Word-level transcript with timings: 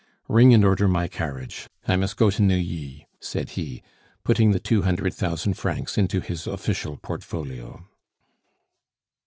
Ring 0.27 0.51
and 0.51 0.65
order 0.65 0.87
my 0.87 1.07
carriage. 1.07 1.69
I 1.87 1.95
must 1.95 2.17
go 2.17 2.31
to 2.31 2.41
Neuilly," 2.41 3.07
said 3.19 3.49
he, 3.51 3.83
putting 4.23 4.49
the 4.49 4.59
two 4.59 4.81
hundred 4.81 5.13
thousand 5.13 5.53
francs 5.59 5.95
into 5.95 6.21
his 6.21 6.47
official 6.47 6.97
portfolio. 6.97 7.85